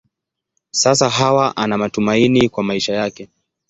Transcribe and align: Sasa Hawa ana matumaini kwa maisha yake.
Sasa 0.71 1.09
Hawa 1.09 1.57
ana 1.57 1.77
matumaini 1.77 2.49
kwa 2.49 2.63
maisha 2.63 2.93
yake. 2.93 3.29